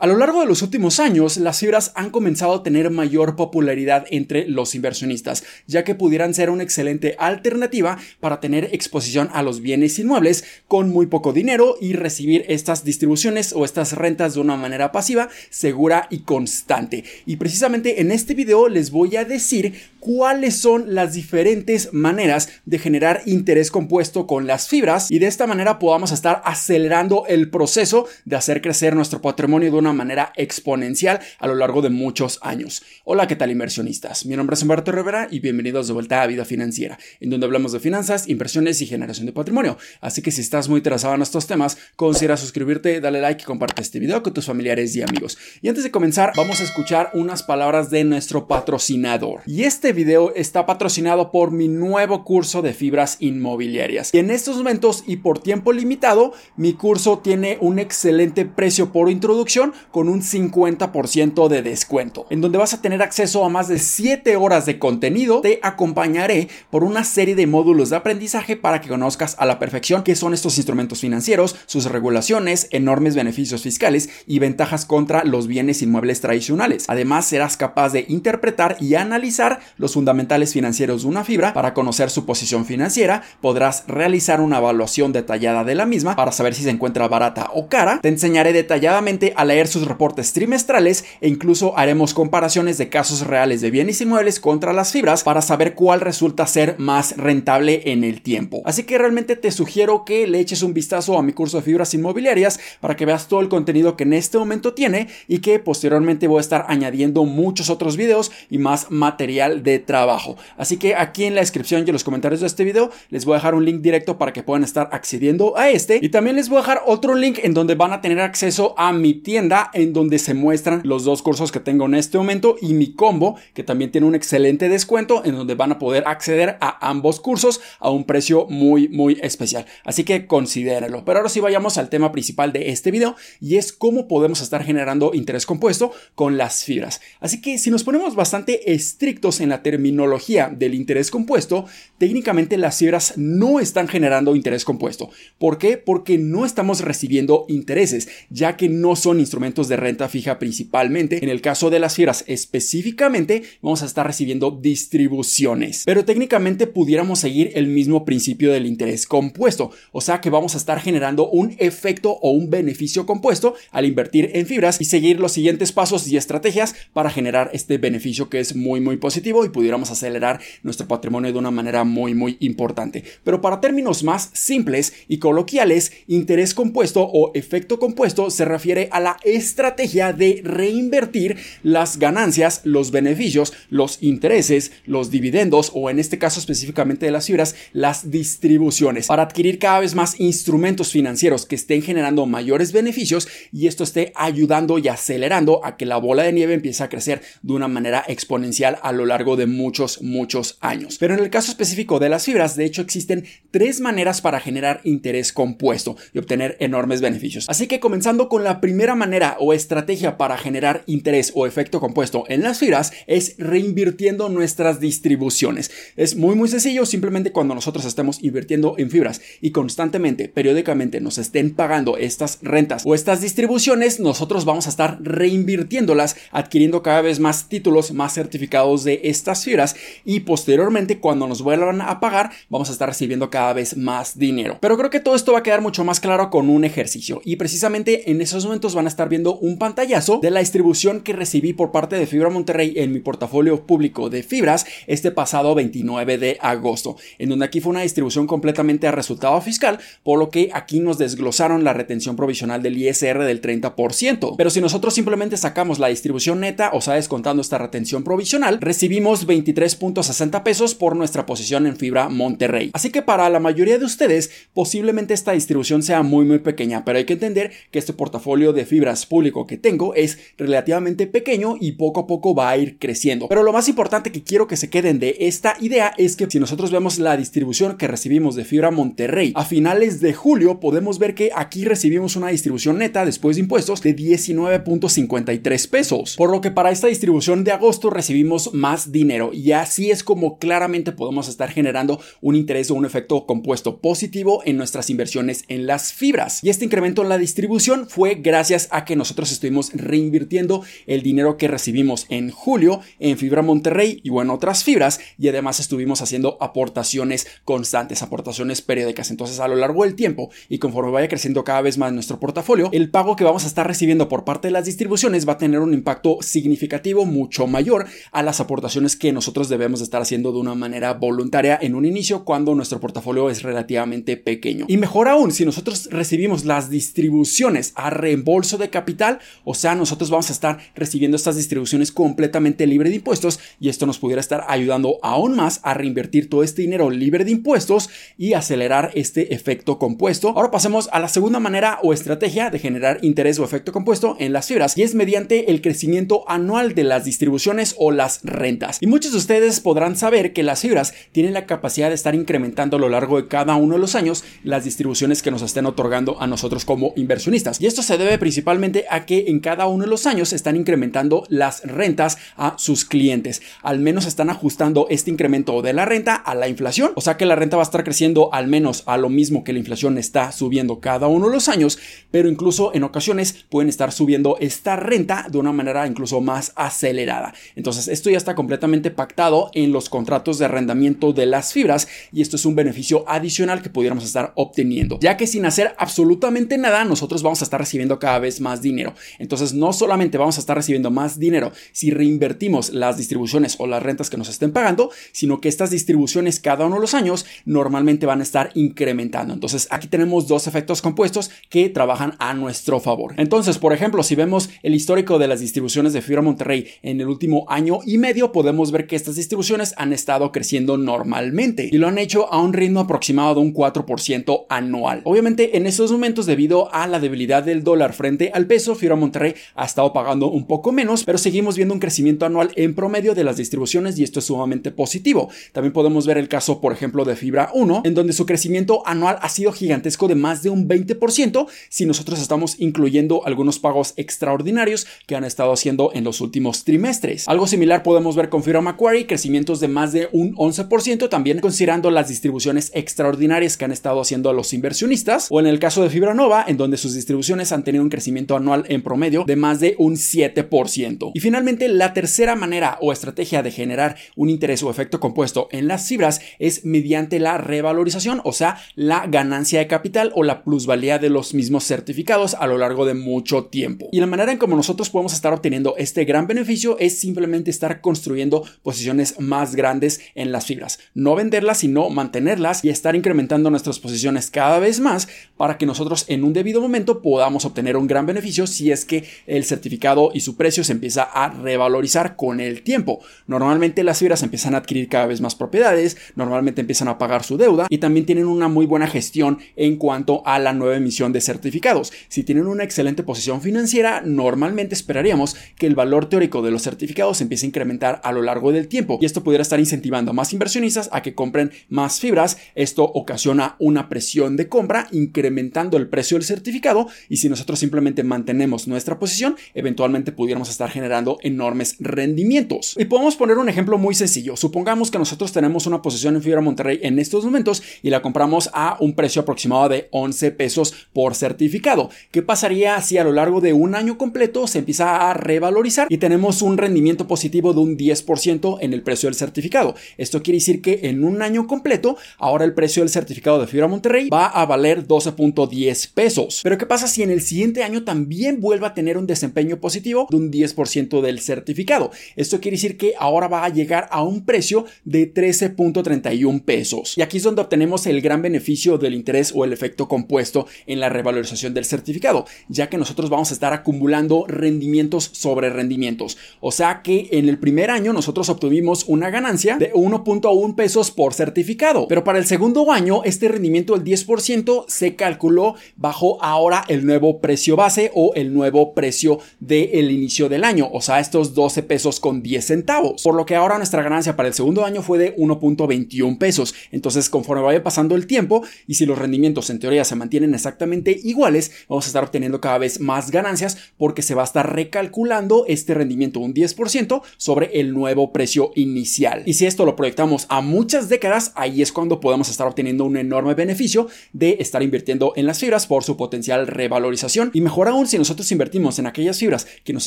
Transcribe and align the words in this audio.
A 0.00 0.06
lo 0.06 0.16
largo 0.16 0.38
de 0.38 0.46
los 0.46 0.62
últimos 0.62 1.00
años, 1.00 1.38
las 1.38 1.58
fibras 1.58 1.90
han 1.96 2.10
comenzado 2.10 2.54
a 2.54 2.62
tener 2.62 2.88
mayor 2.88 3.34
popularidad 3.34 4.06
entre 4.10 4.46
los 4.46 4.76
inversionistas, 4.76 5.42
ya 5.66 5.82
que 5.82 5.96
pudieran 5.96 6.34
ser 6.34 6.50
una 6.50 6.62
excelente 6.62 7.16
alternativa 7.18 7.98
para 8.20 8.38
tener 8.38 8.68
exposición 8.70 9.28
a 9.32 9.42
los 9.42 9.60
bienes 9.60 9.98
inmuebles 9.98 10.44
con 10.68 10.90
muy 10.90 11.06
poco 11.06 11.32
dinero 11.32 11.74
y 11.80 11.94
recibir 11.94 12.44
estas 12.46 12.84
distribuciones 12.84 13.52
o 13.52 13.64
estas 13.64 13.94
rentas 13.94 14.34
de 14.34 14.40
una 14.40 14.56
manera 14.56 14.92
pasiva, 14.92 15.30
segura 15.50 16.06
y 16.10 16.20
constante. 16.20 17.02
Y 17.26 17.34
precisamente 17.34 18.00
en 18.00 18.12
este 18.12 18.34
video 18.34 18.68
les 18.68 18.92
voy 18.92 19.16
a 19.16 19.24
decir 19.24 19.74
cuáles 19.98 20.56
son 20.56 20.94
las 20.94 21.14
diferentes 21.14 21.92
maneras 21.92 22.50
de 22.66 22.78
generar 22.78 23.22
interés 23.26 23.72
compuesto 23.72 24.28
con 24.28 24.46
las 24.46 24.68
fibras 24.68 25.10
y 25.10 25.18
de 25.18 25.26
esta 25.26 25.48
manera 25.48 25.80
podamos 25.80 26.12
estar 26.12 26.40
acelerando 26.44 27.24
el 27.26 27.50
proceso 27.50 28.06
de 28.24 28.36
hacer 28.36 28.62
crecer 28.62 28.94
nuestro 28.94 29.20
patrimonio 29.20 29.72
de 29.72 29.76
una 29.76 29.87
manera 29.92 30.32
exponencial 30.36 31.20
a 31.38 31.46
lo 31.46 31.54
largo 31.54 31.82
de 31.82 31.90
muchos 31.90 32.38
años. 32.42 32.82
Hola, 33.04 33.26
¿qué 33.26 33.36
tal 33.36 33.50
inversionistas? 33.50 34.26
Mi 34.26 34.36
nombre 34.36 34.54
es 34.54 34.62
Humberto 34.62 34.92
Rivera 34.92 35.28
y 35.30 35.40
bienvenidos 35.40 35.86
de 35.86 35.92
vuelta 35.92 36.22
a 36.22 36.26
Vida 36.26 36.44
Financiera, 36.44 36.98
en 37.20 37.30
donde 37.30 37.46
hablamos 37.46 37.72
de 37.72 37.80
finanzas, 37.80 38.28
inversiones 38.28 38.80
y 38.82 38.86
generación 38.86 39.26
de 39.26 39.32
patrimonio. 39.32 39.78
Así 40.00 40.22
que 40.22 40.30
si 40.30 40.40
estás 40.40 40.68
muy 40.68 40.78
interesado 40.78 41.14
en 41.14 41.22
estos 41.22 41.46
temas, 41.46 41.78
considera 41.96 42.36
suscribirte, 42.36 43.00
dale 43.00 43.20
like 43.20 43.42
y 43.42 43.44
comparte 43.44 43.82
este 43.82 43.98
video 43.98 44.22
con 44.22 44.34
tus 44.34 44.46
familiares 44.46 44.94
y 44.96 45.02
amigos. 45.02 45.38
Y 45.62 45.68
antes 45.68 45.84
de 45.84 45.90
comenzar, 45.90 46.32
vamos 46.36 46.60
a 46.60 46.64
escuchar 46.64 47.10
unas 47.14 47.42
palabras 47.42 47.90
de 47.90 48.04
nuestro 48.04 48.46
patrocinador. 48.46 49.42
Y 49.46 49.64
este 49.64 49.92
video 49.92 50.34
está 50.34 50.66
patrocinado 50.66 51.30
por 51.30 51.50
mi 51.50 51.68
nuevo 51.68 52.24
curso 52.24 52.62
de 52.62 52.74
fibras 52.74 53.16
inmobiliarias. 53.20 54.14
Y 54.14 54.18
en 54.18 54.30
estos 54.30 54.56
momentos 54.56 55.04
y 55.06 55.16
por 55.16 55.40
tiempo 55.40 55.72
limitado, 55.72 56.32
mi 56.56 56.74
curso 56.74 57.18
tiene 57.18 57.58
un 57.60 57.78
excelente 57.78 58.44
precio 58.44 58.92
por 58.92 59.10
introducción 59.10 59.72
con 59.90 60.08
un 60.08 60.22
50% 60.22 61.48
de 61.48 61.62
descuento, 61.62 62.26
en 62.30 62.40
donde 62.40 62.58
vas 62.58 62.74
a 62.74 62.82
tener 62.82 63.02
acceso 63.02 63.44
a 63.44 63.48
más 63.48 63.68
de 63.68 63.78
7 63.78 64.36
horas 64.36 64.66
de 64.66 64.78
contenido. 64.78 65.40
Te 65.40 65.60
acompañaré 65.62 66.48
por 66.70 66.84
una 66.84 67.04
serie 67.04 67.34
de 67.34 67.46
módulos 67.46 67.90
de 67.90 67.96
aprendizaje 67.96 68.56
para 68.56 68.80
que 68.80 68.88
conozcas 68.88 69.36
a 69.38 69.46
la 69.46 69.58
perfección 69.58 70.02
qué 70.02 70.14
son 70.14 70.34
estos 70.34 70.56
instrumentos 70.58 71.00
financieros, 71.00 71.56
sus 71.66 71.84
regulaciones, 71.86 72.68
enormes 72.70 73.14
beneficios 73.14 73.62
fiscales 73.62 74.08
y 74.26 74.38
ventajas 74.38 74.84
contra 74.84 75.24
los 75.24 75.46
bienes 75.46 75.82
inmuebles 75.82 76.20
tradicionales. 76.20 76.84
Además, 76.88 77.26
serás 77.26 77.56
capaz 77.56 77.92
de 77.92 78.04
interpretar 78.08 78.76
y 78.80 78.94
analizar 78.94 79.60
los 79.76 79.94
fundamentales 79.94 80.52
financieros 80.52 81.02
de 81.02 81.08
una 81.08 81.24
fibra 81.24 81.52
para 81.52 81.74
conocer 81.74 82.10
su 82.10 82.26
posición 82.26 82.64
financiera, 82.64 83.22
podrás 83.40 83.84
realizar 83.86 84.40
una 84.40 84.58
evaluación 84.58 85.12
detallada 85.12 85.64
de 85.64 85.74
la 85.74 85.86
misma 85.86 86.16
para 86.16 86.32
saber 86.32 86.54
si 86.54 86.62
se 86.62 86.70
encuentra 86.70 87.08
barata 87.08 87.50
o 87.54 87.68
cara. 87.68 88.00
Te 88.00 88.08
enseñaré 88.08 88.52
detalladamente 88.52 89.32
a 89.36 89.44
leer 89.44 89.67
sus 89.68 89.86
reportes 89.86 90.32
trimestrales 90.32 91.04
e 91.20 91.28
incluso 91.28 91.78
haremos 91.78 92.14
comparaciones 92.14 92.78
de 92.78 92.88
casos 92.88 93.26
reales 93.26 93.60
de 93.60 93.70
bienes 93.70 94.00
inmuebles 94.00 94.40
contra 94.40 94.72
las 94.72 94.92
fibras 94.92 95.22
para 95.22 95.42
saber 95.42 95.74
cuál 95.74 96.00
resulta 96.00 96.46
ser 96.46 96.76
más 96.78 97.16
rentable 97.16 97.82
en 97.92 98.04
el 98.04 98.22
tiempo. 98.22 98.62
Así 98.64 98.82
que 98.82 98.98
realmente 98.98 99.36
te 99.36 99.50
sugiero 99.50 100.04
que 100.04 100.26
le 100.26 100.40
eches 100.40 100.62
un 100.62 100.74
vistazo 100.74 101.18
a 101.18 101.22
mi 101.22 101.32
curso 101.32 101.58
de 101.58 101.62
fibras 101.62 101.94
inmobiliarias 101.94 102.58
para 102.80 102.96
que 102.96 103.06
veas 103.06 103.28
todo 103.28 103.40
el 103.40 103.48
contenido 103.48 103.96
que 103.96 104.04
en 104.04 104.12
este 104.12 104.38
momento 104.38 104.74
tiene 104.74 105.08
y 105.26 105.38
que 105.38 105.58
posteriormente 105.58 106.26
voy 106.26 106.38
a 106.38 106.40
estar 106.40 106.66
añadiendo 106.68 107.24
muchos 107.24 107.70
otros 107.70 107.96
videos 107.96 108.32
y 108.50 108.58
más 108.58 108.90
material 108.90 109.62
de 109.62 109.78
trabajo. 109.78 110.36
Así 110.56 110.76
que 110.76 110.94
aquí 110.94 111.24
en 111.24 111.34
la 111.34 111.40
descripción 111.40 111.82
y 111.82 111.90
en 111.90 111.92
los 111.92 112.04
comentarios 112.04 112.40
de 112.40 112.46
este 112.46 112.64
video 112.64 112.90
les 113.10 113.24
voy 113.24 113.34
a 113.34 113.36
dejar 113.36 113.54
un 113.54 113.64
link 113.64 113.80
directo 113.80 114.18
para 114.18 114.32
que 114.32 114.42
puedan 114.42 114.64
estar 114.64 114.88
accediendo 114.92 115.56
a 115.56 115.70
este 115.70 115.98
y 116.02 116.08
también 116.08 116.36
les 116.36 116.48
voy 116.48 116.58
a 116.58 116.60
dejar 116.62 116.82
otro 116.86 117.14
link 117.14 117.38
en 117.42 117.54
donde 117.54 117.74
van 117.74 117.92
a 117.92 118.00
tener 118.00 118.20
acceso 118.20 118.74
a 118.76 118.92
mi 118.92 119.14
tienda 119.14 119.57
en 119.72 119.92
donde 119.92 120.18
se 120.18 120.34
muestran 120.34 120.82
los 120.84 121.04
dos 121.04 121.22
cursos 121.22 121.52
que 121.52 121.60
tengo 121.60 121.86
en 121.86 121.94
este 121.94 122.18
momento 122.18 122.56
y 122.60 122.74
mi 122.74 122.92
combo 122.94 123.36
que 123.54 123.62
también 123.62 123.90
tiene 123.90 124.06
un 124.06 124.14
excelente 124.14 124.68
descuento 124.68 125.24
en 125.24 125.34
donde 125.34 125.54
van 125.54 125.72
a 125.72 125.78
poder 125.78 126.04
acceder 126.06 126.56
a 126.60 126.88
ambos 126.88 127.20
cursos 127.20 127.60
a 127.78 127.90
un 127.90 128.04
precio 128.04 128.46
muy 128.48 128.88
muy 128.88 129.18
especial. 129.22 129.66
Así 129.84 130.04
que 130.04 130.26
considéralo. 130.26 131.04
Pero 131.04 131.18
ahora 131.18 131.28
sí 131.28 131.40
vayamos 131.40 131.78
al 131.78 131.88
tema 131.88 132.12
principal 132.12 132.52
de 132.52 132.70
este 132.70 132.90
video 132.90 133.16
y 133.40 133.56
es 133.56 133.72
cómo 133.72 134.08
podemos 134.08 134.40
estar 134.40 134.62
generando 134.64 135.12
interés 135.14 135.46
compuesto 135.46 135.92
con 136.14 136.38
las 136.38 136.64
fibras. 136.64 137.00
Así 137.20 137.40
que 137.40 137.58
si 137.58 137.70
nos 137.70 137.84
ponemos 137.84 138.14
bastante 138.14 138.72
estrictos 138.72 139.40
en 139.40 139.48
la 139.48 139.62
terminología 139.62 140.48
del 140.48 140.74
interés 140.74 141.10
compuesto, 141.10 141.66
técnicamente 141.98 142.56
las 142.56 142.78
fibras 142.78 143.14
no 143.16 143.60
están 143.60 143.88
generando 143.88 144.36
interés 144.36 144.64
compuesto. 144.64 145.10
¿Por 145.38 145.58
qué? 145.58 145.76
Porque 145.76 146.18
no 146.18 146.44
estamos 146.44 146.80
recibiendo 146.80 147.46
intereses, 147.48 148.08
ya 148.30 148.56
que 148.56 148.68
no 148.68 148.96
son 148.96 149.20
instrumentos 149.20 149.47
de 149.48 149.76
renta 149.76 150.08
fija 150.08 150.38
principalmente. 150.38 151.22
En 151.22 151.30
el 151.30 151.40
caso 151.40 151.70
de 151.70 151.78
las 151.78 151.96
fibras 151.96 152.24
específicamente, 152.26 153.42
vamos 153.62 153.82
a 153.82 153.86
estar 153.86 154.06
recibiendo 154.06 154.50
distribuciones. 154.50 155.82
Pero 155.86 156.04
técnicamente 156.04 156.66
pudiéramos 156.66 157.20
seguir 157.20 157.52
el 157.54 157.66
mismo 157.66 158.04
principio 158.04 158.52
del 158.52 158.66
interés 158.66 159.06
compuesto, 159.06 159.70
o 159.90 160.00
sea 160.00 160.20
que 160.20 160.30
vamos 160.30 160.54
a 160.54 160.58
estar 160.58 160.80
generando 160.80 161.28
un 161.30 161.56
efecto 161.58 162.18
o 162.20 162.30
un 162.30 162.50
beneficio 162.50 163.06
compuesto 163.06 163.54
al 163.72 163.86
invertir 163.86 164.30
en 164.34 164.46
fibras 164.46 164.80
y 164.80 164.84
seguir 164.84 165.18
los 165.18 165.32
siguientes 165.32 165.72
pasos 165.72 166.06
y 166.06 166.16
estrategias 166.16 166.74
para 166.92 167.10
generar 167.10 167.50
este 167.54 167.78
beneficio 167.78 168.28
que 168.28 168.40
es 168.40 168.54
muy 168.54 168.80
muy 168.80 168.98
positivo 168.98 169.44
y 169.44 169.48
pudiéramos 169.48 169.90
acelerar 169.90 170.40
nuestro 170.62 170.86
patrimonio 170.86 171.32
de 171.32 171.38
una 171.38 171.50
manera 171.50 171.84
muy 171.84 172.14
muy 172.14 172.36
importante. 172.40 173.02
Pero 173.24 173.40
para 173.40 173.60
términos 173.60 174.04
más 174.04 174.30
simples 174.34 174.92
y 175.08 175.18
coloquiales, 175.18 175.92
interés 176.06 176.52
compuesto 176.54 177.02
o 177.02 177.32
efecto 177.34 177.78
compuesto 177.78 178.30
se 178.30 178.44
refiere 178.44 178.88
a 178.92 179.00
la 179.00 179.16
estrategia 179.38 180.12
de 180.12 180.42
reinvertir 180.44 181.36
las 181.62 181.98
ganancias, 181.98 182.60
los 182.64 182.90
beneficios, 182.90 183.52
los 183.70 184.02
intereses, 184.02 184.72
los 184.86 185.10
dividendos 185.10 185.70
o 185.74 185.90
en 185.90 185.98
este 185.98 186.18
caso 186.18 186.40
específicamente 186.40 187.06
de 187.06 187.12
las 187.12 187.26
fibras, 187.26 187.54
las 187.72 188.10
distribuciones 188.10 189.06
para 189.06 189.22
adquirir 189.22 189.58
cada 189.58 189.80
vez 189.80 189.94
más 189.94 190.20
instrumentos 190.20 190.92
financieros 190.92 191.46
que 191.46 191.54
estén 191.54 191.82
generando 191.82 192.26
mayores 192.26 192.72
beneficios 192.72 193.28
y 193.52 193.66
esto 193.66 193.84
esté 193.84 194.12
ayudando 194.14 194.78
y 194.78 194.88
acelerando 194.88 195.64
a 195.64 195.76
que 195.76 195.86
la 195.86 195.96
bola 195.96 196.22
de 196.22 196.32
nieve 196.32 196.54
empiece 196.54 196.82
a 196.82 196.88
crecer 196.88 197.22
de 197.42 197.52
una 197.52 197.68
manera 197.68 198.04
exponencial 198.08 198.78
a 198.82 198.92
lo 198.92 199.06
largo 199.06 199.36
de 199.36 199.46
muchos, 199.46 200.02
muchos 200.02 200.58
años. 200.60 200.96
Pero 200.98 201.14
en 201.14 201.20
el 201.20 201.30
caso 201.30 201.50
específico 201.50 201.98
de 201.98 202.08
las 202.08 202.24
fibras, 202.24 202.56
de 202.56 202.64
hecho 202.64 202.82
existen 202.82 203.24
tres 203.50 203.80
maneras 203.80 204.20
para 204.20 204.40
generar 204.40 204.80
interés 204.84 205.32
compuesto 205.32 205.96
y 206.12 206.18
obtener 206.18 206.56
enormes 206.60 207.00
beneficios. 207.00 207.46
Así 207.48 207.66
que 207.66 207.80
comenzando 207.80 208.28
con 208.28 208.44
la 208.44 208.60
primera 208.60 208.94
manera 208.94 209.27
o 209.38 209.52
estrategia 209.52 210.16
para 210.16 210.38
generar 210.38 210.82
interés 210.86 211.32
o 211.34 211.46
efecto 211.46 211.80
compuesto 211.80 212.24
en 212.28 212.42
las 212.42 212.58
fibras 212.58 212.92
es 213.06 213.34
reinvirtiendo 213.38 214.28
nuestras 214.28 214.80
distribuciones. 214.80 215.70
Es 215.96 216.16
muy 216.16 216.34
muy 216.34 216.48
sencillo, 216.48 216.86
simplemente 216.86 217.32
cuando 217.32 217.54
nosotros 217.54 217.84
estemos 217.84 218.22
invirtiendo 218.22 218.74
en 218.78 218.90
fibras 218.90 219.20
y 219.40 219.50
constantemente, 219.50 220.28
periódicamente 220.28 221.00
nos 221.00 221.18
estén 221.18 221.54
pagando 221.54 221.96
estas 221.96 222.38
rentas 222.42 222.82
o 222.86 222.94
estas 222.94 223.20
distribuciones, 223.20 224.00
nosotros 224.00 224.44
vamos 224.44 224.66
a 224.66 224.70
estar 224.70 224.98
reinvirtiéndolas, 225.02 226.16
adquiriendo 226.30 226.82
cada 226.82 227.02
vez 227.02 227.20
más 227.20 227.48
títulos, 227.48 227.92
más 227.92 228.14
certificados 228.14 228.84
de 228.84 229.00
estas 229.04 229.44
fibras 229.44 229.76
y 230.04 230.20
posteriormente 230.20 230.98
cuando 230.98 231.26
nos 231.26 231.42
vuelvan 231.42 231.80
a 231.80 232.00
pagar, 232.00 232.30
vamos 232.48 232.68
a 232.68 232.72
estar 232.72 232.88
recibiendo 232.88 233.30
cada 233.30 233.52
vez 233.52 233.76
más 233.76 234.18
dinero. 234.18 234.58
Pero 234.60 234.76
creo 234.76 234.90
que 234.90 235.00
todo 235.00 235.14
esto 235.14 235.32
va 235.32 235.40
a 235.40 235.42
quedar 235.42 235.60
mucho 235.60 235.84
más 235.84 236.00
claro 236.00 236.30
con 236.30 236.48
un 236.48 236.64
ejercicio 236.64 237.20
y 237.24 237.36
precisamente 237.36 238.10
en 238.10 238.20
esos 238.20 238.44
momentos 238.44 238.74
van 238.74 238.86
a 238.86 238.88
estar 238.88 239.08
viendo 239.08 239.17
un 239.26 239.58
pantallazo 239.58 240.18
de 240.18 240.30
la 240.30 240.40
distribución 240.40 241.00
que 241.00 241.12
recibí 241.12 241.52
por 241.52 241.72
parte 241.72 241.96
de 241.96 242.06
Fibra 242.06 242.30
Monterrey 242.30 242.74
en 242.76 242.92
mi 242.92 243.00
portafolio 243.00 243.66
público 243.66 244.10
de 244.10 244.22
fibras 244.22 244.66
este 244.86 245.10
pasado 245.10 245.54
29 245.54 246.18
de 246.18 246.38
agosto, 246.40 246.96
en 247.18 247.30
donde 247.30 247.44
aquí 247.44 247.60
fue 247.60 247.70
una 247.70 247.82
distribución 247.82 248.26
completamente 248.26 248.86
a 248.86 248.92
resultado 248.92 249.40
fiscal, 249.40 249.78
por 250.02 250.18
lo 250.18 250.30
que 250.30 250.50
aquí 250.52 250.80
nos 250.80 250.98
desglosaron 250.98 251.64
la 251.64 251.72
retención 251.72 252.16
provisional 252.16 252.62
del 252.62 252.78
ISR 252.78 253.24
del 253.24 253.40
30%. 253.42 254.34
Pero 254.36 254.50
si 254.50 254.60
nosotros 254.60 254.94
simplemente 254.94 255.36
sacamos 255.36 255.78
la 255.78 255.88
distribución 255.88 256.40
neta, 256.40 256.70
o 256.72 256.80
sea, 256.80 256.94
descontando 256.94 257.42
esta 257.42 257.58
retención 257.58 258.04
provisional, 258.04 258.58
recibimos 258.60 259.26
23.60 259.26 260.42
pesos 260.42 260.74
por 260.74 260.96
nuestra 260.96 261.26
posición 261.26 261.66
en 261.66 261.76
Fibra 261.76 262.08
Monterrey. 262.08 262.70
Así 262.72 262.90
que 262.90 263.02
para 263.02 263.28
la 263.30 263.40
mayoría 263.40 263.78
de 263.78 263.84
ustedes, 263.84 264.30
posiblemente 264.54 265.14
esta 265.14 265.32
distribución 265.32 265.82
sea 265.82 266.02
muy 266.02 266.24
muy 266.24 266.38
pequeña, 266.38 266.84
pero 266.84 266.98
hay 266.98 267.04
que 267.04 267.14
entender 267.14 267.52
que 267.70 267.78
este 267.78 267.92
portafolio 267.92 268.52
de 268.52 268.64
fibras 268.64 268.97
público 269.06 269.46
que 269.46 269.56
tengo 269.56 269.94
es 269.94 270.18
relativamente 270.36 271.06
pequeño 271.06 271.56
y 271.60 271.72
poco 271.72 272.00
a 272.00 272.06
poco 272.06 272.34
va 272.34 272.50
a 272.50 272.56
ir 272.56 272.78
creciendo. 272.78 273.28
Pero 273.28 273.42
lo 273.42 273.52
más 273.52 273.68
importante 273.68 274.12
que 274.12 274.22
quiero 274.22 274.46
que 274.46 274.56
se 274.56 274.70
queden 274.70 274.98
de 274.98 275.16
esta 275.20 275.56
idea 275.60 275.92
es 275.96 276.16
que 276.16 276.30
si 276.30 276.38
nosotros 276.38 276.70
vemos 276.70 276.98
la 276.98 277.16
distribución 277.16 277.76
que 277.76 277.88
recibimos 277.88 278.34
de 278.34 278.44
Fibra 278.44 278.70
Monterrey 278.70 279.32
a 279.34 279.44
finales 279.44 280.00
de 280.00 280.12
julio, 280.14 280.60
podemos 280.60 280.98
ver 280.98 281.14
que 281.14 281.30
aquí 281.34 281.64
recibimos 281.64 282.16
una 282.16 282.28
distribución 282.28 282.78
neta 282.78 283.04
después 283.04 283.36
de 283.36 283.42
impuestos 283.42 283.82
de 283.82 283.94
19.53 283.96 285.68
pesos. 285.68 286.16
Por 286.16 286.30
lo 286.30 286.40
que 286.40 286.50
para 286.50 286.70
esta 286.70 286.86
distribución 286.86 287.44
de 287.44 287.52
agosto 287.52 287.90
recibimos 287.90 288.54
más 288.54 288.92
dinero 288.92 289.30
y 289.32 289.52
así 289.52 289.90
es 289.90 290.02
como 290.02 290.38
claramente 290.38 290.92
podemos 290.92 291.28
estar 291.28 291.50
generando 291.50 292.00
un 292.20 292.34
interés 292.34 292.70
o 292.70 292.74
un 292.74 292.86
efecto 292.86 293.26
compuesto 293.26 293.78
positivo 293.80 294.42
en 294.44 294.56
nuestras 294.56 294.90
inversiones 294.90 295.44
en 295.48 295.66
las 295.66 295.92
fibras. 295.92 296.42
Y 296.42 296.50
este 296.50 296.64
incremento 296.64 297.02
en 297.02 297.08
la 297.08 297.18
distribución 297.18 297.88
fue 297.88 298.16
gracias 298.16 298.68
a 298.70 298.84
que 298.88 298.96
nosotros 298.96 299.30
estuvimos 299.30 299.70
reinvirtiendo 299.74 300.64
el 300.86 301.02
dinero 301.02 301.36
que 301.36 301.46
recibimos 301.46 302.06
en 302.08 302.30
julio 302.30 302.80
en 302.98 303.18
Fibra 303.18 303.42
Monterrey 303.42 304.00
y 304.02 304.08
en 304.08 304.30
otras 304.30 304.64
fibras 304.64 304.98
y 305.18 305.28
además 305.28 305.60
estuvimos 305.60 306.00
haciendo 306.00 306.38
aportaciones 306.40 307.26
constantes, 307.44 308.02
aportaciones 308.02 308.62
periódicas. 308.62 309.10
Entonces 309.10 309.40
a 309.40 309.46
lo 309.46 309.56
largo 309.56 309.84
del 309.84 309.94
tiempo 309.94 310.30
y 310.48 310.58
conforme 310.58 310.90
vaya 310.90 311.06
creciendo 311.06 311.44
cada 311.44 311.60
vez 311.60 311.76
más 311.76 311.92
nuestro 311.92 312.18
portafolio, 312.18 312.70
el 312.72 312.90
pago 312.90 313.14
que 313.14 313.24
vamos 313.24 313.44
a 313.44 313.46
estar 313.46 313.66
recibiendo 313.66 314.08
por 314.08 314.24
parte 314.24 314.48
de 314.48 314.52
las 314.52 314.64
distribuciones 314.64 315.28
va 315.28 315.34
a 315.34 315.38
tener 315.38 315.60
un 315.60 315.74
impacto 315.74 316.16
significativo 316.22 317.04
mucho 317.04 317.46
mayor 317.46 317.86
a 318.10 318.22
las 318.22 318.40
aportaciones 318.40 318.96
que 318.96 319.12
nosotros 319.12 319.50
debemos 319.50 319.82
estar 319.82 320.00
haciendo 320.00 320.32
de 320.32 320.38
una 320.38 320.54
manera 320.54 320.94
voluntaria 320.94 321.58
en 321.60 321.74
un 321.74 321.84
inicio 321.84 322.24
cuando 322.24 322.54
nuestro 322.54 322.80
portafolio 322.80 323.28
es 323.28 323.42
relativamente 323.42 324.16
pequeño. 324.16 324.64
Y 324.66 324.78
mejor 324.78 325.08
aún, 325.08 325.32
si 325.32 325.44
nosotros 325.44 325.90
recibimos 325.92 326.46
las 326.46 326.70
distribuciones 326.70 327.72
a 327.74 327.90
reembolso 327.90 328.56
de 328.56 328.70
capital, 328.78 329.18
o 329.44 329.54
sea, 329.54 329.74
nosotros 329.74 330.08
vamos 330.08 330.30
a 330.30 330.32
estar 330.32 330.58
recibiendo 330.76 331.16
estas 331.16 331.34
distribuciones 331.34 331.90
completamente 331.90 332.64
libre 332.66 332.90
de 332.90 332.96
impuestos 332.96 333.40
y 333.60 333.68
esto 333.68 333.86
nos 333.86 333.98
pudiera 333.98 334.20
estar 334.20 334.44
ayudando 334.46 334.98
aún 335.02 335.34
más 335.34 335.60
a 335.64 335.74
reinvertir 335.74 336.30
todo 336.30 336.44
este 336.44 336.62
dinero 336.62 336.90
libre 336.90 337.24
de 337.24 337.32
impuestos 337.32 337.90
y 338.16 338.34
acelerar 338.34 338.92
este 338.94 339.34
efecto 339.34 339.78
compuesto. 339.78 340.28
Ahora 340.28 340.52
pasemos 340.52 340.88
a 340.92 341.00
la 341.00 341.08
segunda 341.08 341.40
manera 341.40 341.80
o 341.82 341.92
estrategia 341.92 342.50
de 342.50 342.58
generar 342.60 342.98
interés 343.02 343.38
o 343.38 343.44
efecto 343.44 343.72
compuesto 343.72 344.16
en 344.20 344.32
las 344.32 344.46
fibras 344.46 344.78
y 344.78 344.82
es 344.82 344.94
mediante 344.94 345.50
el 345.50 345.60
crecimiento 345.60 346.24
anual 346.28 346.74
de 346.74 346.84
las 346.84 347.04
distribuciones 347.04 347.74
o 347.78 347.90
las 347.90 348.20
rentas. 348.22 348.78
Y 348.80 348.86
muchos 348.86 349.12
de 349.12 349.18
ustedes 349.18 349.60
podrán 349.60 349.96
saber 349.96 350.32
que 350.32 350.42
las 350.42 350.60
fibras 350.60 350.94
tienen 351.10 351.34
la 351.34 351.46
capacidad 351.46 351.88
de 351.88 351.94
estar 351.94 352.14
incrementando 352.14 352.76
a 352.76 352.80
lo 352.80 352.88
largo 352.88 353.20
de 353.20 353.28
cada 353.28 353.56
uno 353.56 353.74
de 353.74 353.80
los 353.80 353.94
años 353.94 354.24
las 354.44 354.64
distribuciones 354.64 355.22
que 355.22 355.30
nos 355.30 355.42
estén 355.42 355.66
otorgando 355.66 356.20
a 356.20 356.26
nosotros 356.26 356.64
como 356.64 356.92
inversionistas. 356.96 357.60
Y 357.60 357.66
esto 357.66 357.82
se 357.82 357.98
debe 357.98 358.18
principalmente 358.18 358.67
a 358.90 359.06
que 359.06 359.26
en 359.28 359.40
cada 359.40 359.66
uno 359.66 359.84
de 359.84 359.90
los 359.90 360.06
años 360.06 360.32
están 360.32 360.56
incrementando 360.56 361.24
las 361.28 361.62
rentas 361.64 362.18
a 362.36 362.54
sus 362.58 362.84
clientes. 362.84 363.42
Al 363.62 363.78
menos 363.80 364.06
están 364.06 364.30
ajustando 364.30 364.86
este 364.90 365.10
incremento 365.10 365.62
de 365.62 365.72
la 365.72 365.84
renta 365.84 366.14
a 366.14 366.34
la 366.34 366.48
inflación. 366.48 366.92
O 366.94 367.00
sea 367.00 367.16
que 367.16 367.26
la 367.26 367.36
renta 367.36 367.56
va 367.56 367.62
a 367.62 367.64
estar 367.64 367.84
creciendo 367.84 368.32
al 368.32 368.46
menos 368.46 368.82
a 368.86 368.96
lo 368.96 369.08
mismo 369.08 369.44
que 369.44 369.52
la 369.52 369.58
inflación 369.58 369.98
está 369.98 370.32
subiendo 370.32 370.80
cada 370.80 371.06
uno 371.06 371.28
de 371.28 371.34
los 371.34 371.48
años, 371.48 371.78
pero 372.10 372.28
incluso 372.28 372.74
en 372.74 372.84
ocasiones 372.84 373.46
pueden 373.48 373.68
estar 373.68 373.92
subiendo 373.92 374.36
esta 374.40 374.76
renta 374.76 375.26
de 375.30 375.38
una 375.38 375.52
manera 375.52 375.86
incluso 375.86 376.20
más 376.20 376.52
acelerada. 376.56 377.34
Entonces 377.56 377.88
esto 377.88 378.10
ya 378.10 378.18
está 378.18 378.34
completamente 378.34 378.90
pactado 378.90 379.50
en 379.54 379.72
los 379.72 379.88
contratos 379.88 380.38
de 380.38 380.44
arrendamiento 380.44 381.12
de 381.12 381.26
las 381.26 381.52
fibras 381.52 381.88
y 382.12 382.22
esto 382.22 382.36
es 382.36 382.44
un 382.44 382.54
beneficio 382.54 383.04
adicional 383.08 383.62
que 383.62 383.70
pudiéramos 383.70 384.04
estar 384.04 384.32
obteniendo, 384.34 384.98
ya 385.00 385.16
que 385.16 385.26
sin 385.26 385.46
hacer 385.46 385.74
absolutamente 385.78 386.58
nada 386.58 386.84
nosotros 386.84 387.22
vamos 387.22 387.40
a 387.42 387.44
estar 387.44 387.60
recibiendo 387.60 387.98
cada 387.98 388.18
vez 388.18 388.40
más 388.40 388.57
dinero. 388.62 388.94
Entonces 389.18 389.54
no 389.54 389.72
solamente 389.72 390.18
vamos 390.18 390.36
a 390.36 390.40
estar 390.40 390.56
recibiendo 390.56 390.90
más 390.90 391.18
dinero 391.18 391.52
si 391.72 391.90
reinvertimos 391.90 392.70
las 392.70 392.96
distribuciones 392.96 393.56
o 393.58 393.66
las 393.66 393.82
rentas 393.82 394.10
que 394.10 394.16
nos 394.16 394.28
estén 394.28 394.52
pagando, 394.52 394.90
sino 395.12 395.40
que 395.40 395.48
estas 395.48 395.70
distribuciones 395.70 396.40
cada 396.40 396.66
uno 396.66 396.76
de 396.76 396.80
los 396.80 396.94
años 396.94 397.26
normalmente 397.44 398.06
van 398.06 398.20
a 398.20 398.22
estar 398.22 398.50
incrementando. 398.54 399.34
Entonces 399.34 399.68
aquí 399.70 399.88
tenemos 399.88 400.28
dos 400.28 400.46
efectos 400.46 400.82
compuestos 400.82 401.30
que 401.48 401.68
trabajan 401.68 402.14
a 402.18 402.34
nuestro 402.34 402.80
favor. 402.80 403.14
Entonces, 403.16 403.58
por 403.58 403.72
ejemplo, 403.72 404.02
si 404.02 404.14
vemos 404.14 404.50
el 404.62 404.74
histórico 404.74 405.18
de 405.18 405.28
las 405.28 405.40
distribuciones 405.40 405.92
de 405.92 406.02
Fibra 406.02 406.22
Monterrey 406.22 406.66
en 406.82 407.00
el 407.00 407.08
último 407.08 407.46
año 407.48 407.80
y 407.84 407.98
medio, 407.98 408.32
podemos 408.32 408.72
ver 408.72 408.86
que 408.86 408.96
estas 408.96 409.16
distribuciones 409.16 409.74
han 409.76 409.92
estado 409.92 410.32
creciendo 410.32 410.76
normalmente 410.76 411.68
y 411.70 411.78
lo 411.78 411.88
han 411.88 411.98
hecho 411.98 412.32
a 412.32 412.40
un 412.40 412.52
ritmo 412.52 412.80
aproximado 412.80 413.34
de 413.34 413.40
un 413.40 413.54
4% 413.54 414.46
anual. 414.48 415.02
Obviamente, 415.04 415.56
en 415.56 415.66
estos 415.66 415.92
momentos, 415.92 416.26
debido 416.26 416.72
a 416.74 416.86
la 416.86 417.00
debilidad 417.00 417.42
del 417.42 417.64
dólar 417.64 417.92
frente 417.92 418.30
al 418.34 418.46
peso, 418.48 418.74
Fibra 418.74 418.96
Monterrey 418.96 419.34
ha 419.54 419.64
estado 419.64 419.92
pagando 419.92 420.28
un 420.28 420.46
poco 420.46 420.72
menos, 420.72 421.04
pero 421.04 421.18
seguimos 421.18 421.56
viendo 421.56 421.74
un 421.74 421.80
crecimiento 421.80 422.26
anual 422.26 422.50
en 422.56 422.74
promedio 422.74 423.14
de 423.14 423.22
las 423.22 423.36
distribuciones 423.36 423.98
y 423.98 424.02
esto 424.02 424.18
es 424.18 424.24
sumamente 424.24 424.72
positivo. 424.72 425.28
También 425.52 425.72
podemos 425.72 426.06
ver 426.06 426.18
el 426.18 426.28
caso, 426.28 426.60
por 426.60 426.72
ejemplo, 426.72 427.04
de 427.04 427.14
Fibra 427.14 427.50
1, 427.54 427.82
en 427.84 427.94
donde 427.94 428.12
su 428.12 428.26
crecimiento 428.26 428.82
anual 428.86 429.18
ha 429.20 429.28
sido 429.28 429.52
gigantesco 429.52 430.08
de 430.08 430.14
más 430.14 430.42
de 430.42 430.50
un 430.50 430.68
20% 430.68 431.46
si 431.68 431.86
nosotros 431.86 432.20
estamos 432.20 432.56
incluyendo 432.58 433.24
algunos 433.26 433.58
pagos 433.58 433.94
extraordinarios 433.96 434.86
que 435.06 435.14
han 435.14 435.24
estado 435.24 435.52
haciendo 435.52 435.90
en 435.92 436.04
los 436.04 436.20
últimos 436.20 436.64
trimestres. 436.64 437.28
Algo 437.28 437.46
similar 437.46 437.82
podemos 437.82 438.16
ver 438.16 438.28
con 438.28 438.42
Fibra 438.42 438.60
Macquarie, 438.60 439.06
crecimientos 439.06 439.60
de 439.60 439.68
más 439.68 439.92
de 439.92 440.08
un 440.12 440.34
11%, 440.36 441.08
también 441.08 441.40
considerando 441.40 441.90
las 441.90 442.08
distribuciones 442.08 442.70
extraordinarias 442.74 443.56
que 443.56 443.64
han 443.64 443.72
estado 443.72 444.00
haciendo 444.00 444.30
a 444.30 444.32
los 444.32 444.52
inversionistas, 444.52 445.28
o 445.30 445.40
en 445.40 445.46
el 445.46 445.58
caso 445.58 445.82
de 445.82 445.90
Fibra 445.90 446.14
Nova, 446.14 446.44
en 446.46 446.56
donde 446.56 446.76
sus 446.76 446.94
distribuciones 446.94 447.52
han 447.52 447.64
tenido 447.64 447.82
un 447.82 447.90
crecimiento 447.90 448.36
anual 448.38 448.64
en 448.68 448.82
promedio 448.82 449.24
de 449.26 449.36
más 449.36 449.60
de 449.60 449.74
un 449.78 449.94
7%. 449.94 451.12
Y 451.14 451.20
finalmente, 451.20 451.68
la 451.68 451.92
tercera 451.92 452.34
manera 452.34 452.78
o 452.80 452.92
estrategia 452.92 453.42
de 453.42 453.50
generar 453.50 453.96
un 454.16 454.30
interés 454.30 454.62
o 454.62 454.70
efecto 454.70 455.00
compuesto 455.00 455.48
en 455.52 455.68
las 455.68 455.86
fibras 455.86 456.20
es 456.38 456.64
mediante 456.64 457.20
la 457.20 457.38
revalorización, 457.38 458.20
o 458.24 458.32
sea, 458.32 458.58
la 458.74 459.06
ganancia 459.06 459.58
de 459.58 459.66
capital 459.66 460.12
o 460.14 460.22
la 460.22 460.44
plusvalía 460.44 460.98
de 460.98 461.10
los 461.10 461.34
mismos 461.34 461.64
certificados 461.64 462.34
a 462.34 462.46
lo 462.46 462.58
largo 462.58 462.86
de 462.86 462.94
mucho 462.94 463.44
tiempo. 463.44 463.88
Y 463.92 464.00
la 464.00 464.06
manera 464.06 464.32
en 464.32 464.38
como 464.38 464.56
nosotros 464.56 464.90
podemos 464.90 465.12
estar 465.12 465.32
obteniendo 465.32 465.74
este 465.76 466.04
gran 466.04 466.26
beneficio 466.26 466.78
es 466.78 466.98
simplemente 466.98 467.50
estar 467.50 467.80
construyendo 467.80 468.44
posiciones 468.62 469.20
más 469.20 469.54
grandes 469.54 470.00
en 470.14 470.32
las 470.32 470.46
fibras. 470.46 470.78
No 470.94 471.14
venderlas, 471.14 471.58
sino 471.58 471.90
mantenerlas 471.90 472.64
y 472.64 472.70
estar 472.70 472.96
incrementando 472.96 473.50
nuestras 473.50 473.78
posiciones 473.78 474.30
cada 474.30 474.58
vez 474.58 474.80
más 474.80 475.08
para 475.36 475.58
que 475.58 475.66
nosotros 475.66 476.04
en 476.08 476.24
un 476.24 476.32
debido 476.32 476.60
momento 476.60 477.02
podamos 477.02 477.44
obtener 477.44 477.76
un 477.76 477.86
gran 477.86 478.06
beneficio 478.06 478.27
si 478.28 478.70
es 478.70 478.84
que 478.84 479.04
el 479.26 479.44
certificado 479.44 480.10
y 480.12 480.20
su 480.20 480.36
precio 480.36 480.62
se 480.62 480.72
empieza 480.72 481.02
a 481.02 481.30
revalorizar 481.30 482.14
con 482.16 482.40
el 482.40 482.62
tiempo. 482.62 483.00
Normalmente 483.26 483.82
las 483.82 483.98
fibras 483.98 484.22
empiezan 484.22 484.54
a 484.54 484.58
adquirir 484.58 484.88
cada 484.88 485.06
vez 485.06 485.20
más 485.20 485.34
propiedades, 485.34 485.96
normalmente 486.14 486.60
empiezan 486.60 486.88
a 486.88 486.98
pagar 486.98 487.24
su 487.24 487.36
deuda 487.36 487.66
y 487.70 487.78
también 487.78 488.06
tienen 488.06 488.26
una 488.26 488.48
muy 488.48 488.66
buena 488.66 488.86
gestión 488.86 489.38
en 489.56 489.76
cuanto 489.76 490.22
a 490.26 490.38
la 490.38 490.52
nueva 490.52 490.76
emisión 490.76 491.12
de 491.12 491.20
certificados. 491.20 491.92
Si 492.08 492.22
tienen 492.22 492.46
una 492.46 492.64
excelente 492.64 493.02
posición 493.02 493.40
financiera, 493.40 494.02
normalmente 494.04 494.74
esperaríamos 494.74 495.36
que 495.56 495.66
el 495.66 495.74
valor 495.74 496.08
teórico 496.08 496.42
de 496.42 496.50
los 496.50 496.62
certificados 496.62 497.20
empiece 497.20 497.46
a 497.46 497.48
incrementar 497.48 498.00
a 498.04 498.12
lo 498.12 498.22
largo 498.22 498.52
del 498.52 498.68
tiempo 498.68 498.98
y 499.00 499.06
esto 499.06 499.24
pudiera 499.24 499.42
estar 499.42 499.58
incentivando 499.58 500.10
a 500.10 500.14
más 500.14 500.32
inversionistas 500.32 500.90
a 500.92 501.02
que 501.02 501.14
compren 501.14 501.50
más 501.68 501.98
fibras. 502.00 502.38
Esto 502.54 502.84
ocasiona 502.84 503.56
una 503.58 503.88
presión 503.88 504.36
de 504.36 504.48
compra 504.48 504.86
incrementando 504.92 505.76
el 505.76 505.88
precio 505.88 506.16
del 506.16 506.26
certificado 506.26 506.88
y 507.08 507.16
si 507.16 507.28
nosotros 507.28 507.58
simplemente 507.58 508.02
mantenemos 508.08 508.66
nuestra 508.66 508.98
posición, 508.98 509.36
eventualmente 509.54 510.10
pudiéramos 510.10 510.50
estar 510.50 510.68
generando 510.70 511.18
enormes 511.22 511.76
rendimientos. 511.78 512.74
Y 512.76 512.86
podemos 512.86 513.14
poner 513.14 513.38
un 513.38 513.48
ejemplo 513.48 513.78
muy 513.78 513.94
sencillo. 513.94 514.36
Supongamos 514.36 514.90
que 514.90 514.98
nosotros 514.98 515.30
tenemos 515.30 515.66
una 515.66 515.82
posición 515.82 516.16
en 516.16 516.22
Fibra 516.22 516.40
Monterrey 516.40 516.80
en 516.82 516.98
estos 516.98 517.24
momentos 517.24 517.62
y 517.82 517.90
la 517.90 518.02
compramos 518.02 518.50
a 518.52 518.76
un 518.80 518.94
precio 518.94 519.22
aproximado 519.22 519.68
de 519.68 519.88
11 519.92 520.32
pesos 520.32 520.74
por 520.92 521.14
certificado. 521.14 521.90
¿Qué 522.10 522.22
pasaría 522.22 522.80
si 522.80 522.98
a 522.98 523.04
lo 523.04 523.12
largo 523.12 523.40
de 523.40 523.52
un 523.52 523.74
año 523.74 523.98
completo 523.98 524.46
se 524.46 524.58
empieza 524.58 525.10
a 525.10 525.14
revalorizar 525.14 525.86
y 525.90 525.98
tenemos 525.98 526.42
un 526.42 526.58
rendimiento 526.58 527.06
positivo 527.06 527.52
de 527.52 527.60
un 527.60 527.76
10% 527.76 528.58
en 528.60 528.72
el 528.72 528.82
precio 528.82 529.08
del 529.08 529.14
certificado? 529.14 529.74
Esto 529.98 530.22
quiere 530.22 530.38
decir 530.38 530.62
que 530.62 530.80
en 530.84 531.04
un 531.04 531.22
año 531.22 531.46
completo, 531.46 531.96
ahora 532.18 532.44
el 532.44 532.54
precio 532.54 532.82
del 532.82 532.90
certificado 532.90 533.40
de 533.40 533.46
Fibra 533.46 533.68
Monterrey 533.68 534.08
va 534.08 534.26
a 534.26 534.46
valer 534.46 534.86
12.10 534.86 535.92
pesos. 535.92 536.40
Pero 536.42 536.58
¿qué 536.58 536.66
pasa 536.66 536.88
si 536.88 537.02
en 537.02 537.10
el 537.10 537.20
siguiente 537.20 537.62
año 537.62 537.84
también 537.84 537.97
vuelve 538.06 538.66
a 538.66 538.74
tener 538.74 538.98
un 538.98 539.06
desempeño 539.06 539.60
positivo 539.60 540.06
de 540.10 540.16
un 540.16 540.30
10% 540.30 541.00
del 541.00 541.20
certificado? 541.20 541.90
Esto 542.16 542.40
quiere 542.40 542.56
decir 542.56 542.76
que 542.76 542.94
ahora 542.98 543.28
va 543.28 543.44
a 543.44 543.48
llegar 543.48 543.88
a 543.90 544.02
un 544.02 544.24
precio 544.24 544.64
de 544.84 545.12
13.31 545.12 546.42
pesos. 546.42 546.96
Y 546.96 547.02
aquí 547.02 547.18
es 547.18 547.22
donde 547.22 547.42
obtenemos 547.42 547.86
el 547.86 548.00
gran 548.00 548.22
beneficio 548.22 548.78
del 548.78 548.94
interés 548.94 549.32
o 549.34 549.44
el 549.44 549.52
efecto 549.52 549.88
compuesto 549.88 550.46
en 550.66 550.80
la 550.80 550.88
revalorización 550.88 551.54
del 551.54 551.64
certificado, 551.64 552.26
ya 552.48 552.68
que 552.68 552.78
nosotros 552.78 553.10
vamos 553.10 553.30
a 553.30 553.34
estar 553.34 553.52
acumulando 553.52 554.24
rendimientos 554.26 555.10
sobre 555.12 555.50
rendimientos. 555.50 556.16
O 556.40 556.52
sea 556.52 556.82
que 556.82 557.08
en 557.12 557.28
el 557.28 557.38
primer 557.38 557.70
año 557.70 557.92
nosotros 557.92 558.28
obtuvimos 558.28 558.84
una 558.86 559.10
ganancia 559.10 559.56
de 559.56 559.72
1.1 559.72 560.54
pesos 560.54 560.90
por 560.90 561.14
certificado, 561.14 561.88
pero 561.88 562.04
para 562.04 562.18
el 562.18 562.26
segundo 562.26 562.70
año 562.70 563.02
este 563.04 563.28
rendimiento 563.28 563.76
del 563.76 563.84
10% 563.84 564.64
se 564.68 564.96
calculó 564.96 565.54
bajo 565.76 566.22
ahora 566.22 566.64
el 566.68 566.86
nuevo 566.86 567.20
precio 567.20 567.56
base 567.56 567.87
o 567.94 568.14
el 568.14 568.32
nuevo 568.32 568.74
precio 568.74 569.18
del 569.40 569.90
inicio 569.90 570.28
del 570.28 570.44
año, 570.44 570.68
o 570.72 570.80
sea, 570.80 571.00
estos 571.00 571.34
12 571.34 571.62
pesos 571.62 572.00
con 572.00 572.22
10 572.22 572.44
centavos. 572.44 573.02
Por 573.02 573.14
lo 573.14 573.26
que 573.26 573.36
ahora 573.36 573.58
nuestra 573.58 573.82
ganancia 573.82 574.16
para 574.16 574.28
el 574.28 574.34
segundo 574.34 574.64
año 574.64 574.82
fue 574.82 574.98
de 574.98 575.16
1.21 575.16 576.18
pesos. 576.18 576.54
Entonces, 576.70 577.08
conforme 577.08 577.42
vaya 577.42 577.62
pasando 577.62 577.94
el 577.94 578.06
tiempo 578.06 578.42
y 578.66 578.74
si 578.74 578.86
los 578.86 578.98
rendimientos 578.98 579.50
en 579.50 579.58
teoría 579.58 579.84
se 579.84 579.96
mantienen 579.96 580.34
exactamente 580.34 580.98
iguales, 581.02 581.52
vamos 581.68 581.86
a 581.86 581.88
estar 581.88 582.04
obteniendo 582.04 582.40
cada 582.40 582.58
vez 582.58 582.80
más 582.80 583.10
ganancias 583.10 583.56
porque 583.76 584.02
se 584.02 584.14
va 584.14 584.22
a 584.22 584.24
estar 584.24 584.54
recalculando 584.54 585.44
este 585.46 585.74
rendimiento 585.74 586.20
un 586.20 586.34
10% 586.34 587.02
sobre 587.16 587.60
el 587.60 587.74
nuevo 587.74 588.12
precio 588.12 588.52
inicial. 588.54 589.22
Y 589.26 589.34
si 589.34 589.46
esto 589.46 589.64
lo 589.64 589.76
proyectamos 589.76 590.26
a 590.28 590.40
muchas 590.40 590.88
décadas, 590.88 591.32
ahí 591.34 591.62
es 591.62 591.72
cuando 591.72 592.00
podemos 592.00 592.28
estar 592.28 592.46
obteniendo 592.46 592.84
un 592.84 592.96
enorme 592.96 593.34
beneficio 593.34 593.88
de 594.12 594.36
estar 594.40 594.62
invirtiendo 594.62 595.12
en 595.16 595.26
las 595.26 595.38
fibras 595.38 595.66
por 595.66 595.84
su 595.84 595.96
potencial 595.96 596.46
revalorización. 596.46 597.30
Y 597.34 597.40
mejor 597.40 597.68
aún, 597.78 597.86
si 597.86 597.96
nosotros 597.96 598.30
invertimos 598.32 598.78
en 598.78 598.86
aquellas 598.86 599.18
fibras 599.18 599.46
que 599.64 599.72
nos 599.72 599.86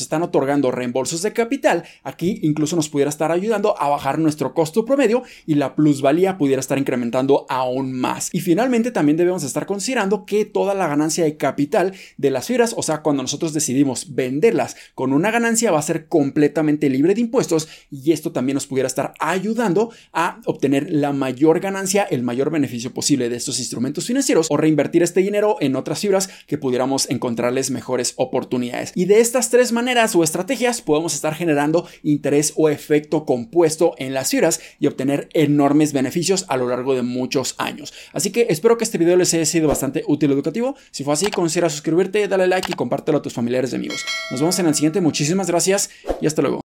están 0.00 0.22
otorgando 0.22 0.70
reembolsos 0.70 1.22
de 1.22 1.32
capital, 1.32 1.84
aquí 2.02 2.40
incluso 2.42 2.74
nos 2.74 2.88
pudiera 2.88 3.10
estar 3.10 3.30
ayudando 3.30 3.80
a 3.80 3.88
bajar 3.88 4.18
nuestro 4.18 4.54
costo 4.54 4.84
promedio 4.84 5.22
y 5.46 5.54
la 5.56 5.74
plusvalía 5.74 6.38
pudiera 6.38 6.60
estar 6.60 6.78
incrementando 6.78 7.46
aún 7.48 7.92
más. 7.92 8.30
Y 8.32 8.40
finalmente 8.40 8.90
también 8.90 9.16
debemos 9.16 9.42
estar 9.44 9.66
considerando 9.66 10.24
que 10.24 10.44
toda 10.44 10.74
la 10.74 10.88
ganancia 10.88 11.24
de 11.24 11.36
capital 11.36 11.92
de 12.16 12.30
las 12.30 12.46
fibras, 12.46 12.74
o 12.76 12.82
sea, 12.82 13.02
cuando 13.02 13.22
nosotros 13.22 13.52
decidimos 13.52 14.14
venderlas 14.14 14.76
con 14.94 15.12
una 15.12 15.30
ganancia 15.30 15.70
va 15.70 15.78
a 15.78 15.82
ser 15.82 16.08
completamente 16.08 16.88
libre 16.88 17.14
de 17.14 17.20
impuestos 17.20 17.68
y 17.90 18.12
esto 18.12 18.32
también 18.32 18.54
nos 18.54 18.66
pudiera 18.66 18.86
estar 18.86 19.12
ayudando 19.20 19.90
a 20.12 20.40
obtener 20.46 20.90
la 20.90 21.12
mayor 21.12 21.60
ganancia, 21.60 22.04
el 22.04 22.22
mayor 22.22 22.50
beneficio 22.50 22.94
posible 22.94 23.28
de 23.28 23.36
estos 23.36 23.58
instrumentos 23.58 24.06
financieros 24.06 24.46
o 24.50 24.56
reinvertir 24.56 25.02
este 25.02 25.20
dinero 25.20 25.56
en 25.60 25.76
otras 25.76 26.00
fibras 26.00 26.30
que 26.46 26.58
pudiéramos 26.58 27.10
encontrarles 27.10 27.70
mejores 27.82 28.14
oportunidades. 28.16 28.92
Y 28.94 29.06
de 29.06 29.20
estas 29.20 29.50
tres 29.50 29.72
maneras 29.72 30.14
o 30.14 30.22
estrategias 30.22 30.80
podemos 30.80 31.14
estar 31.14 31.34
generando 31.34 31.88
interés 32.04 32.52
o 32.56 32.68
efecto 32.68 33.26
compuesto 33.26 33.94
en 33.98 34.14
las 34.14 34.30
fibras 34.30 34.60
y 34.78 34.86
obtener 34.86 35.28
enormes 35.34 35.92
beneficios 35.92 36.44
a 36.48 36.56
lo 36.56 36.68
largo 36.68 36.94
de 36.94 37.02
muchos 37.02 37.56
años. 37.58 37.92
Así 38.12 38.30
que 38.30 38.46
espero 38.50 38.78
que 38.78 38.84
este 38.84 38.98
video 38.98 39.16
les 39.16 39.34
haya 39.34 39.46
sido 39.46 39.66
bastante 39.66 40.04
útil 40.06 40.30
y 40.30 40.34
educativo. 40.34 40.76
Si 40.92 41.02
fue 41.02 41.14
así, 41.14 41.30
considera 41.30 41.68
suscribirte, 41.68 42.28
dale 42.28 42.46
like 42.46 42.70
y 42.70 42.74
compártelo 42.74 43.18
a 43.18 43.22
tus 43.22 43.32
familiares 43.32 43.72
y 43.72 43.76
amigos. 43.76 44.04
Nos 44.30 44.40
vemos 44.40 44.58
en 44.60 44.66
el 44.66 44.74
siguiente. 44.74 45.00
Muchísimas 45.00 45.48
gracias 45.48 45.90
y 46.20 46.26
hasta 46.26 46.42
luego. 46.42 46.61